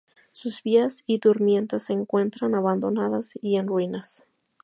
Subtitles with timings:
[0.31, 4.25] Sus vías y durmientes se encuentran abandonadas y en ruinas.